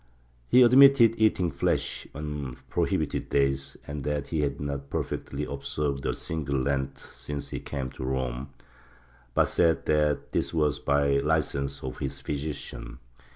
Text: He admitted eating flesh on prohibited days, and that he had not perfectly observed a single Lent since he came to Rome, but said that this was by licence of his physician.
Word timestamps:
He 0.47 0.63
admitted 0.63 1.13
eating 1.19 1.51
flesh 1.51 2.07
on 2.15 2.55
prohibited 2.71 3.29
days, 3.29 3.77
and 3.85 4.03
that 4.03 4.29
he 4.29 4.41
had 4.41 4.59
not 4.59 4.89
perfectly 4.89 5.45
observed 5.45 6.07
a 6.07 6.13
single 6.15 6.57
Lent 6.57 6.97
since 6.97 7.49
he 7.49 7.59
came 7.59 7.91
to 7.91 8.03
Rome, 8.03 8.49
but 9.35 9.45
said 9.45 9.85
that 9.85 10.31
this 10.31 10.55
was 10.55 10.79
by 10.79 11.19
licence 11.19 11.83
of 11.83 11.99
his 11.99 12.19
physician. 12.19 12.97